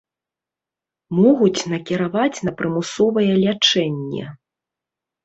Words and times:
Могуць 1.17 1.61
накіраваць 1.73 2.43
на 2.49 2.53
прымусовае 2.63 3.27
лячэнне. 3.45 4.23